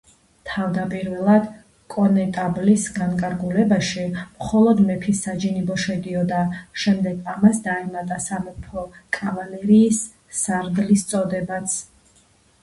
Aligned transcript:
თავდაპირველად 0.51 1.43
კონეტაბლის 1.95 2.85
განკარგულებაში 2.95 4.05
მხოლოდ 4.15 4.81
მეფის 4.87 5.21
საჯინიბო 5.27 5.77
შედიოდა, 5.85 6.41
შემდეგ 6.85 7.29
ამას 7.35 7.61
დაემატა 7.69 8.19
სამეფო 8.29 8.87
კავალერიის 9.21 10.01
სარდლის 10.43 11.05
წოდებაც. 11.15 11.79